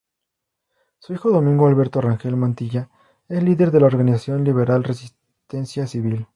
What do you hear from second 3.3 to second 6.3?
líder de la organización liberal Resistencia Civil.